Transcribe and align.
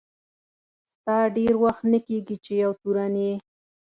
ستا 0.93 1.17
ډېر 1.37 1.53
وخت 1.63 1.83
نه 1.93 1.99
کیږي 2.07 2.35
چي 2.43 2.53
یو 2.63 2.71
تورن 2.81 3.13
یې. 3.23 3.33